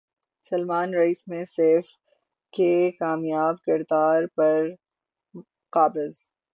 Salman 0.45 0.93
race 0.93 1.27
میں 1.27 1.43
سیف 1.45 1.85
کے 2.53 2.71
کامیاب 2.91 3.55
کردار 3.61 4.23
پر 4.35 4.67
قابض 5.73 6.15